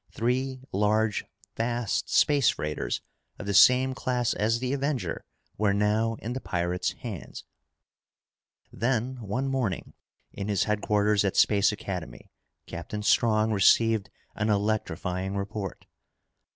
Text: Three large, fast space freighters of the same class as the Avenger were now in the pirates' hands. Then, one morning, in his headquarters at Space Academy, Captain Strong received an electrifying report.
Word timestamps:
Three 0.11 0.61
large, 0.71 1.25
fast 1.55 2.09
space 2.11 2.49
freighters 2.49 3.01
of 3.37 3.45
the 3.45 3.53
same 3.53 3.93
class 3.93 4.33
as 4.33 4.57
the 4.57 4.73
Avenger 4.73 5.23
were 5.59 5.75
now 5.75 6.15
in 6.23 6.33
the 6.33 6.41
pirates' 6.41 6.93
hands. 6.93 7.43
Then, 8.73 9.17
one 9.21 9.47
morning, 9.47 9.93
in 10.33 10.47
his 10.47 10.63
headquarters 10.63 11.23
at 11.23 11.37
Space 11.37 11.71
Academy, 11.71 12.31
Captain 12.65 13.03
Strong 13.03 13.51
received 13.51 14.09
an 14.33 14.49
electrifying 14.49 15.35
report. 15.37 15.85